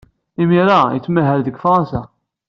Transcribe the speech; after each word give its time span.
Imir-a, 0.41 0.79
yettmahal 0.93 1.41
deg 1.43 1.59
Fṛansa. 1.63 2.01